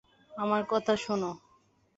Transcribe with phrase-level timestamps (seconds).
[0.31, 1.23] আমার কথা শোন।